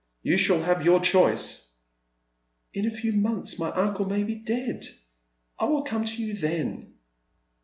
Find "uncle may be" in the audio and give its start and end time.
3.69-4.33